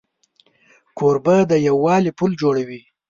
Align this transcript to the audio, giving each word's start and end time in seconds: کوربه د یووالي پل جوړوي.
کوربه 0.97 1.35
د 1.51 1.53
یووالي 1.67 2.11
پل 2.19 2.31
جوړوي. 2.41 2.81